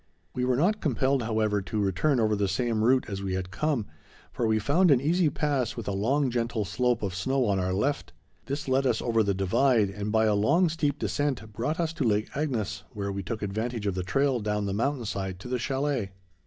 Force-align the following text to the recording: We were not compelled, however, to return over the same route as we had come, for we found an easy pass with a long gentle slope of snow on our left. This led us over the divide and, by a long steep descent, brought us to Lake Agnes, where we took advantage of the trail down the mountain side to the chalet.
We 0.33 0.45
were 0.45 0.55
not 0.55 0.81
compelled, 0.81 1.21
however, 1.21 1.61
to 1.61 1.79
return 1.79 2.19
over 2.19 2.35
the 2.35 2.47
same 2.47 2.83
route 2.83 3.05
as 3.07 3.21
we 3.21 3.35
had 3.35 3.51
come, 3.51 3.85
for 4.31 4.47
we 4.47 4.57
found 4.57 4.89
an 4.89 4.99
easy 4.99 5.29
pass 5.29 5.77
with 5.77 5.87
a 5.87 5.91
long 5.91 6.31
gentle 6.31 6.65
slope 6.65 7.03
of 7.03 7.13
snow 7.13 7.45
on 7.45 7.59
our 7.59 7.71
left. 7.71 8.11
This 8.47 8.67
led 8.67 8.87
us 8.87 8.99
over 8.99 9.21
the 9.21 9.35
divide 9.35 9.91
and, 9.91 10.11
by 10.11 10.25
a 10.25 10.33
long 10.33 10.69
steep 10.69 10.97
descent, 10.97 11.53
brought 11.53 11.79
us 11.79 11.93
to 11.93 12.03
Lake 12.03 12.31
Agnes, 12.35 12.81
where 12.89 13.11
we 13.11 13.21
took 13.21 13.43
advantage 13.43 13.85
of 13.85 13.93
the 13.93 14.01
trail 14.01 14.39
down 14.39 14.65
the 14.65 14.73
mountain 14.73 15.05
side 15.05 15.37
to 15.41 15.47
the 15.47 15.59
chalet. 15.59 16.09